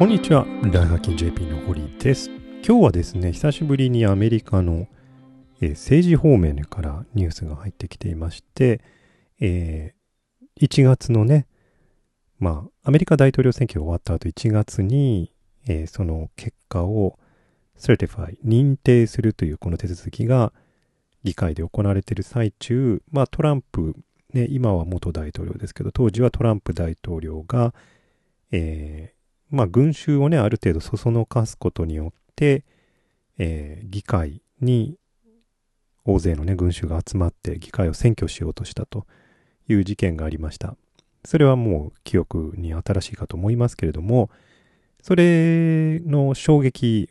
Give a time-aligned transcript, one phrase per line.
[0.00, 2.30] こんにちは、大学金 JP の堀です。
[2.66, 4.88] 今日はですね、久しぶりにアメリカの、
[5.60, 8.80] えー、政治方面からニュースが入ってきていまして、
[9.40, 11.46] えー、1月のね、
[12.38, 15.34] まあ、アメリカ大統領選挙が終わった後1月に、
[15.68, 17.18] えー、その結果を
[17.78, 20.54] Certify 認定するというこの手続きが
[21.24, 23.94] 議会で行われている最中、まあ、トランプ、
[24.32, 27.74] ね、今は元大統領ですけど、当時はトランプ大統領が、
[28.50, 29.19] えー、
[29.50, 32.64] まあ、群衆をね、ある程度そそのかすことによって、
[33.38, 34.96] えー、議会に
[36.04, 39.06] 大勢のね、群衆が集まって議会を占拠しようとしたと
[39.68, 40.76] いう事件がありました。
[41.24, 44.30] それはもう記憶に新しいかと思いますけれども、
[45.02, 47.08] それの衝撃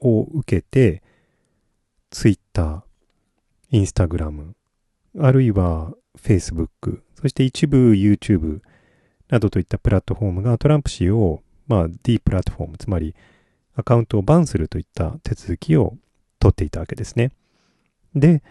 [0.00, 1.02] を受けて、
[2.10, 2.84] Twitter、
[3.72, 4.52] Instagram、
[5.18, 8.60] あるいは Facebook、そして一部 YouTube
[9.28, 13.14] などといったプラットフォームがトランプ氏を、まあ、D プラットフォーム、つまり
[13.76, 15.96] アカウントをバンするといった手続きを
[16.38, 17.32] 取っていたわけですね。
[18.14, 18.42] で、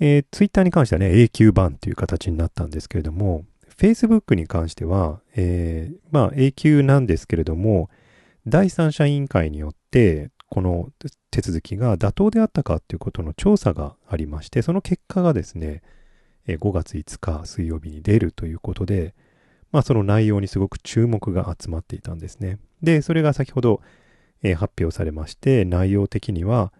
[0.00, 3.44] えー、Twitter に関してはね、永久バンという形になったんですけれども、
[3.76, 7.90] Facebook に関しては、えー、まあ永久なんですけれども、
[8.46, 10.88] 第三者委員会によって、この
[11.30, 15.82] 手続きが妥当であったかということの調査がありまして、その結果がですね、
[16.46, 19.14] 5月5日水曜日に出るということで、
[19.72, 22.58] まあその内容にすごく注目が集まっていたんですね。
[22.82, 23.80] で、それが先ほど、
[24.42, 26.72] えー、発表されまして、内容的には、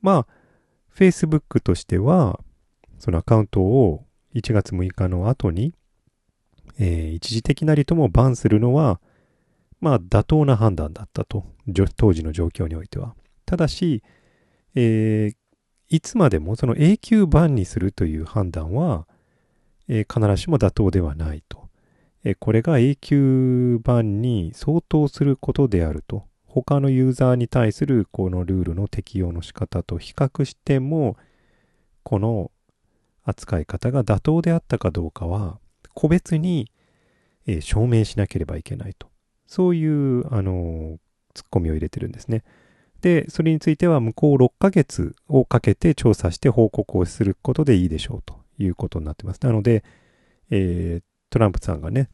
[0.00, 0.26] まあ、
[0.94, 2.40] Facebook としては、
[2.98, 4.04] そのアカウントを
[4.34, 5.74] 1月6日の後に、
[6.78, 9.00] えー、一時的なりともバンするのは、
[9.80, 11.44] まあ、妥当な判断だったと、
[11.96, 13.14] 当時の状況においては。
[13.44, 14.02] ただし、
[14.74, 15.34] えー、
[15.88, 19.06] いつまでもその永久版にするという判断は、
[19.88, 21.65] えー、必ずしも妥当ではないと。
[22.34, 26.24] これが永久版に相当することであると。
[26.46, 31.16] 他のユーザーに対するこのルールの適用の仕方と比較しても、
[32.02, 32.50] この
[33.24, 35.58] 扱い方が妥当であったかどうかは、
[35.94, 36.70] 個別に、
[37.46, 39.08] え、証明しなければいけないと。
[39.46, 40.98] そういう、あの、
[41.34, 42.42] ツッコミを入れてるんですね。
[43.02, 49.40] で、それについては向こう6ヶ月をかけて調査して報告をすることでいいでしょうということになってます。
[49.42, 49.84] なので、
[50.50, 52.08] えー、トランプさんがね、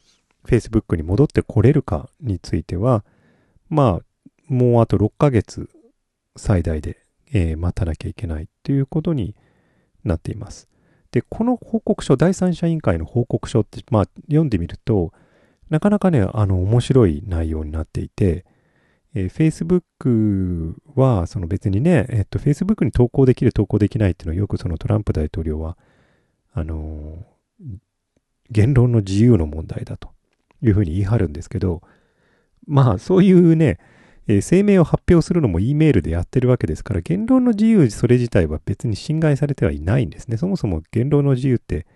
[0.44, 3.04] Facebook に戻ってこれるかについては、
[3.68, 5.70] まあ、もうあと6ヶ月
[6.34, 6.98] 最大で、
[7.32, 9.36] えー、待たなきゃいけないということに
[10.02, 10.68] なっています。
[11.12, 15.12] で、この報告書、第三者委員会の報告書って、まあ、読んでみると、
[15.70, 18.44] なかなかね、あの、面白い内容になっていて、
[19.14, 25.78] えー、Facebook は、その別にね、えっと、Facebook に投稿できる、投稿できないっていうのはよくそのトランプ大統領は、
[26.52, 27.76] あのー、
[28.50, 30.10] 言論の自由の問題だと
[30.62, 31.82] いうふうに言い張るんですけど、
[32.66, 33.78] まあ、そういうね、
[34.28, 40.36] えー、声明を発表するのも E メールでやってるわけですから、言論の自由それ自体は別に侵害されてはいないんですね。
[40.36, 41.86] そもそも言論の自由って、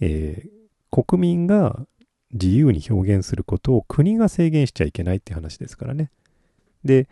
[0.00, 1.86] えー、国民が
[2.32, 6.10] 自由に表現することを国が制限しちゃいけないって話ですからね。
[6.84, 7.08] で、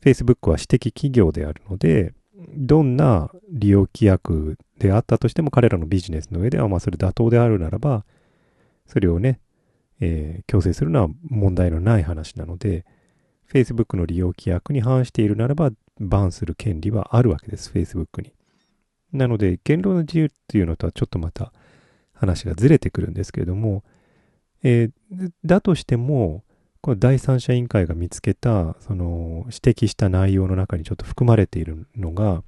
[0.00, 2.14] Facebook は私的企業であるので、
[2.54, 8.04] どんな利用規約であったとしても彼らのビジネスの上では、まあそれ妥当であるならば、
[8.86, 9.40] それをね、
[10.00, 12.84] えー、強制するのは問題のない話なので、
[13.52, 18.32] Facebook の利用規約に反しているならば、バンする権利はあるわけです、Facebook に。
[19.12, 21.52] なので、言論の自由っていうのとはちょっとまた
[22.12, 23.82] 話がずれてくるんですけれども、
[24.62, 26.44] えー、だとしても、
[26.80, 32.42] この第三者委員会が見つけた、その指摘した内容の中にちょっと含まれているのが、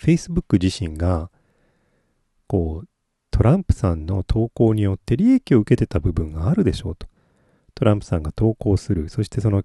[0.00, 1.30] Facebook 自身が、
[2.46, 2.88] こう、
[3.30, 7.06] トランプさんの投稿によって利益を受けてた部分があるでしょうと。
[7.74, 9.62] トランプさんが投稿する、そしてその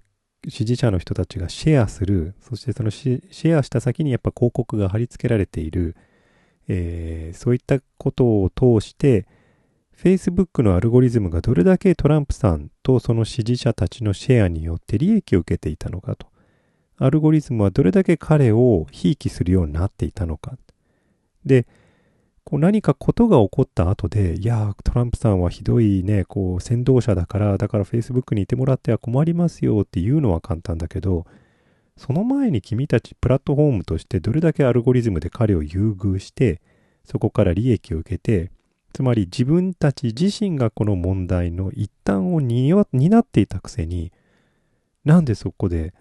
[0.48, 5.96] 支持者の人たちがシェアする、そしてそのシェアした先にやっぱ広告が貼り付けられている、
[6.68, 9.26] えー、そういったことを通して、
[9.96, 16.31] Facebook のアルゴリズムがどれだけトランプさんとその支持者たちのシェアによって利益を受けていたのかと。
[17.04, 20.56] アルゴリズムはどれだけ彼をひいきするようになっていたのか。
[21.44, 21.66] で、
[22.44, 31.26] こう何かことが起こった後で、いやトランプさんはひどいね、こう、先導者だから、だから Facebook にいてもらっては困りますよっていうのは簡単だけど、
[31.96, 36.60] その前に君たちプラットフォームとしてどれだけアルゴリズムで彼を優遇して、
[37.04, 38.50] そこから利益を受けて、
[38.92, 44.12] つまり自分たち自身がこの問題の一端を担っていたくせに、
[45.04, 45.94] なんでそこで、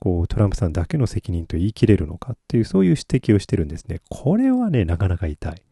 [0.00, 4.00] こう、トランプさんだけの責任と言い切れるのかっていう、そういう指摘をしてるんですね。
[4.08, 5.62] これはね、なかなか痛い。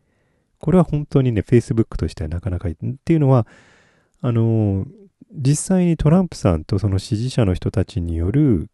[0.61, 2.91] これは本当にね、Facebook としてはなかなか痛い。
[2.91, 3.47] っていうのは、
[4.21, 4.87] あの、
[5.33, 8.71] 実際にトランプさんとその支持者の人たちによる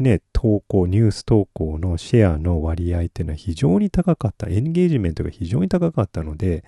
[0.00, 4.48] ね、投稿、ニュース投稿のシェアの割合っていうのは非常に高かった。
[4.48, 6.64] エンゲージメントが非常に高かったので、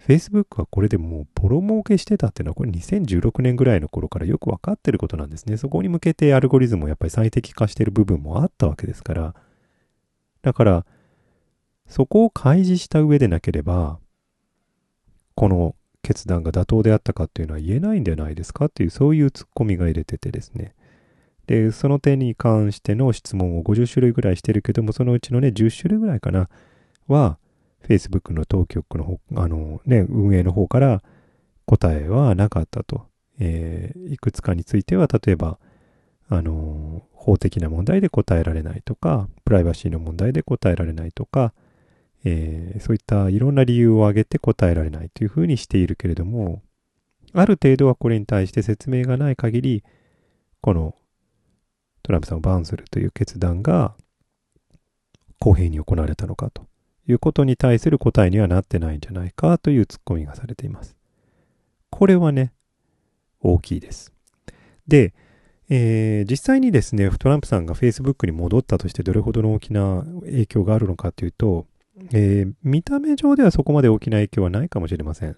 [0.00, 5.56] Facebook はこれでもうボロ儲けしてたっていうのはこれ2016年ぐらいの頃からよくわかってることなんですね。
[5.56, 9.34] そこに向けてアルゴリズムをやっぱり最適化してる部分もあったわけですから。
[10.42, 10.86] だから、
[11.88, 13.98] そこを開示した上でなければ、
[15.34, 20.74] この決断が妥当であったかっていうのは言えないんじゃないですかっていう、そういうツッコミが入れててですね。
[21.46, 26.48] で、その点に関しての質問を50種類ぐらいしてるけども、そのうちのね、10種類ぐらいかな、
[27.08, 27.38] は、
[27.88, 31.02] Facebook の当局のあのね、運営の方から
[31.66, 33.06] 答えはなかったと。
[33.38, 35.58] えー、いくつかについては、例えば、
[36.28, 41.52] あの、法的な問題で答えられないとか、プライバシーの問題で答えられないとか、
[42.24, 46.62] えー、そういったいろんな理由を挙げて答えられないというふうにしているけれども、
[47.32, 49.84] ある程度はこれに対して説明がない限り、
[50.60, 50.94] この
[52.02, 53.94] トランプさんをバーンするという決断が
[55.38, 56.66] 公平に行われたのかと
[57.08, 60.96] いうことに対する答えにはなってないんじゃないかというツッコミがされています。
[61.90, 62.52] これはね、
[63.40, 64.12] 大きいです。
[64.88, 65.14] で、
[65.68, 71.66] えー、実際にですね、トランプさんが Facebook に戻ったとしてどれほどの大きな影響があるのかというと、
[72.12, 75.36] えー、見た目上ではそこまで大きな影響はないかもしれません。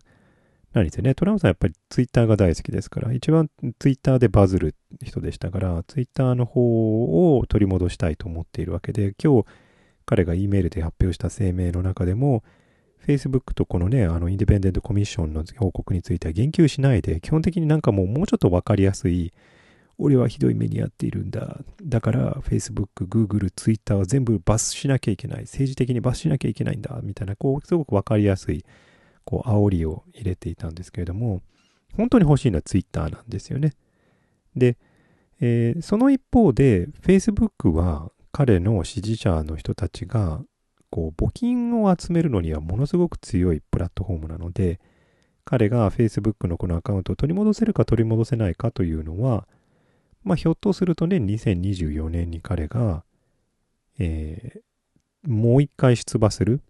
[0.74, 3.48] 何せね、トランプさんやっぱりツイッターが大好きですから、一番
[3.78, 9.46] ツイッターでバズる人でしたから、ツイッターの方を取り戻したいと思っているわけで、今日
[10.08, 12.42] 彼が E メールで発表した声明の中でも、
[13.06, 19.34] Facebook とこのね、あのインディペンデントコミッションの報告については言及しないで、基本的になんかもうもうちょっとわかりやすい、
[19.98, 21.58] 俺はひどい目に遭っているんだ。
[21.82, 25.42] だから Facebook、Google、Twitter は全部罰しなきゃいけない。
[25.42, 26.98] 政治的に罰しなきゃいけないんだ。
[27.02, 28.64] みたいな、こう、すごくわかりやすい
[29.28, 31.42] こう、煽りを入れていたんですけれども、
[31.94, 33.74] 本当に欲しいのは Twitter なんですよね。
[34.56, 34.78] で、
[35.40, 40.40] えー、その一方で、Facebook は彼の支持者の人たちが、
[40.90, 44.80] こう、募金を集めるのにはものすごく強いプラットフォームなので、
[45.44, 49.48] 彼が Facebook のこのアカウントを取り戻せるか取り戻せないかというのは、
[50.22, 53.04] まあ、ひょっとするとね、2024年に彼が、
[53.98, 56.60] えー、もう一回出馬する。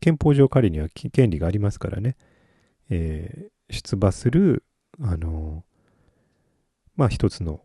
[0.00, 2.16] 憲法上彼には権利がありますからね、
[2.90, 4.64] えー、出馬する、
[5.00, 5.64] あの、
[6.96, 7.60] まあ一つの、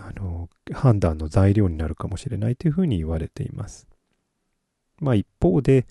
[0.00, 3.86] あの、判断の材料になるかもしれないというふうに言われています。
[4.98, 5.86] まあ一方で、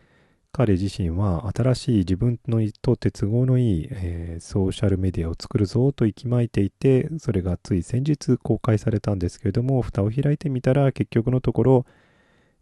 [0.52, 11.86] 彼自身は新しい自分のとって都合のいい、えー、ソーシャルメディアを作るぞと息巻いていて、それがつい先日公開されたんですけれども、蓋を開いてみたら結局のところ、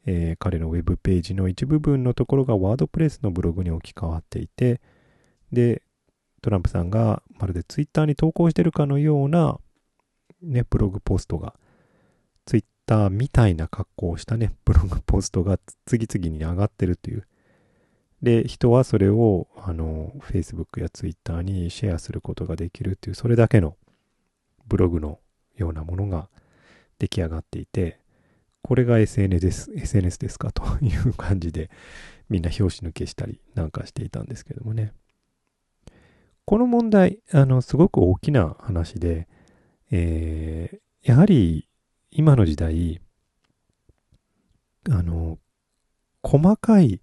[0.05, 4.81] えー、彼のウェブページの一部分のところがワードプレスのブログに置き換わっていて、
[5.51, 5.81] で、
[6.41, 9.59] トランプさんがまるでツイッターに投稿してるかのような、
[10.41, 11.55] ね、ブログポストが、
[12.45, 17.27] ツイッターみたいな格好をしたね、ブログポストが次々に上がってるという。
[18.21, 23.77] で、人はそれを、あの、Facebook や Twitter にシェアすることができるっていう、それだけの
[24.67, 25.19] ブログの
[25.55, 26.29] ようなものが
[26.99, 27.99] 出来上がっていて、
[28.61, 31.69] これが SNS です SNS ですかという感じで
[32.29, 34.91] みんな拍子抜けしたりなんかしていたんですけどもね。
[36.45, 39.27] この問題、あの、すごく大きな話で、
[39.91, 41.67] えー、やはり
[42.11, 43.01] 今の時代、
[44.89, 45.37] あの、
[46.23, 47.01] 細かい、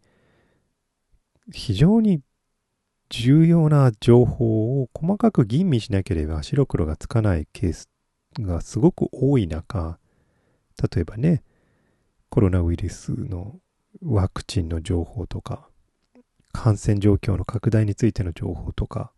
[1.53, 2.21] 非常に
[3.11, 7.89] 重要な情報を細かく吟味しなければ白黒がつかないケース
[8.41, 9.99] がすごく多い中、
[10.93, 11.43] 例えばね、
[12.29, 13.61] コロナウイルスの
[14.03, 15.69] ワクチンの情報とか、
[16.53, 19.13] 感染状況の拡大についての情報とか、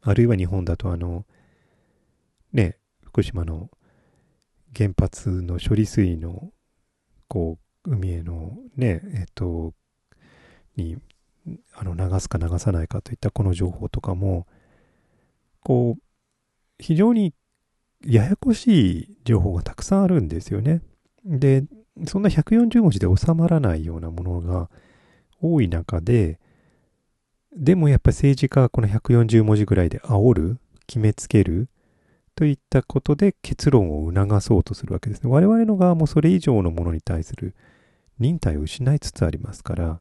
[0.00, 1.24] あるいは日本だとあの、
[2.52, 3.70] ね、福島の
[4.76, 6.50] 原発の処理水の、
[7.28, 9.74] こう、海へのね、えっと、
[10.76, 10.96] に、
[11.74, 14.46] あの、流すか流さないかといったこの情報とかも、
[15.60, 16.02] こう、
[16.78, 17.34] 非常に
[18.04, 20.82] ややこしい情報がたくさんあるんですよね。
[21.24, 21.64] で、
[22.06, 24.70] そんな140文字で収まらないようなものが
[25.40, 26.38] 多い中で、
[27.56, 31.68] でもやっぱり政治家はこの140文字ぐらいで煽る、決めつける
[32.38, 35.28] といったことで結論を促そうとするわけですね。
[35.28, 37.56] 我々の側もそれ以上のものに対する
[38.20, 40.00] 忍耐を失いつつありますから、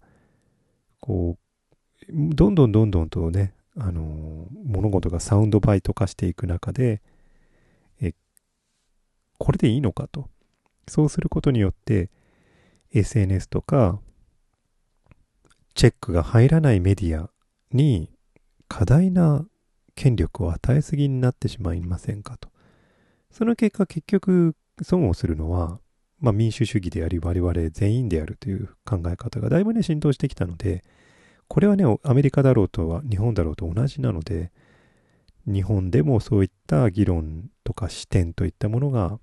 [0.99, 1.39] こ
[2.07, 7.01] う、どんどんどんどんとね、あの、物事がサウンドバイト化していく中で、
[7.99, 8.13] え、
[9.39, 10.29] これでいいのかと。
[10.87, 12.11] そうすることによって
[12.93, 13.99] SNS とか
[15.73, 17.31] チェックが入らないメディア
[17.71, 18.11] に
[18.67, 19.43] 過大な
[19.97, 22.49] 権力を与えすぎになってしまいませんかと。
[23.31, 25.79] その結果結局損をするのは、
[26.19, 30.83] まあ、民主主義であり我々全員であるという考え方がだいぶね浸透してきたので
[31.47, 34.51] これはねアメリカだろうとは日本だろうと同じなので
[35.45, 39.19] 日本でもそういった議論とか視点といったものが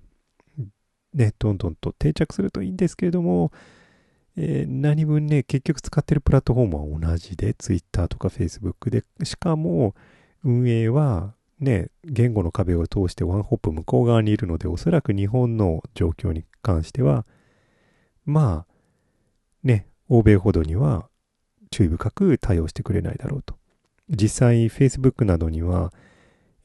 [1.13, 3.51] ねどんどんと定着するといいんですけれども、
[4.35, 9.95] えー、何分ね結局使ってるプラットフォームは同じで Twitter とか Facebook でしかも
[10.45, 17.25] 運営はね、言語の壁を通してワンホップ向こう側にいるので、おそらく日本の状況に関しては、
[18.25, 18.73] まあ、
[19.63, 21.09] ね、欧米ほどには
[21.71, 23.55] 注意深く対応してくれないだろうと。
[24.09, 25.93] 実際、Facebook などには、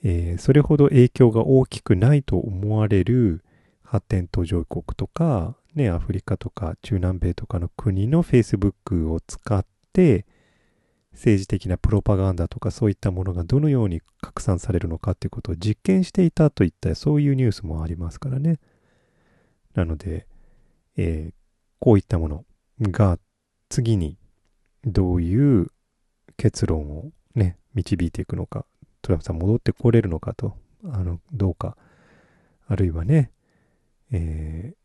[0.03, 3.45] えー、それほど影響が大きくないと思われる
[3.83, 10.27] 発展途上国とか、ね、アフリカとか中南米とかの国の Facebook を使って、
[11.13, 18.59] 政治的なプロパガンダとかそういったものがどのように拡散されるのかということを実験していたといったそういうニュースもありますからね。
[19.75, 20.27] なので、
[20.97, 21.35] えー、
[21.79, 22.45] こういったもの
[22.81, 23.19] が
[23.69, 24.19] 次に
[24.85, 25.69] どういう
[26.37, 28.65] 結論をね、導いていくのか、
[29.03, 31.77] トランプさん戻ってこれるのかと、あの、どうか、
[32.67, 33.31] あるいはね、
[34.11, 34.77] えー、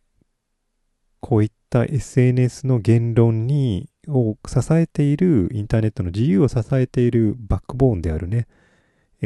[1.19, 8.47] こういった SNS の言論にを支えているインターネットの自由を支えているバックボーンであるね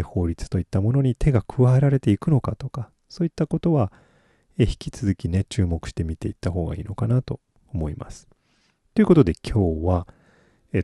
[0.04, 3.92] 法律といったものに手が加えられていくのかとかそういったことは
[4.58, 7.40] 引き続きね注目して見ていった方がいいのかなと
[7.74, 8.28] 思います。
[8.94, 10.08] ということで今日は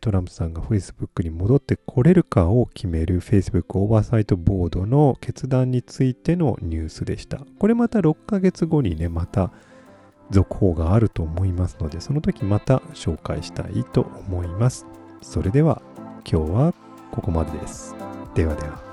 [0.02, 7.42] トランプさんが Facebook に戻ってこれるかを決める Facebook オーバーサイトボードの決断についてのニュースでした。
[7.60, 9.52] これまた6ヶ月後にねまた
[10.30, 14.86] 続報があると思いますので、その時また紹介したいと思います。
[15.22, 15.82] それでは
[16.30, 16.74] 今日は
[17.12, 17.96] ここまでです。
[18.34, 18.85] ではでは。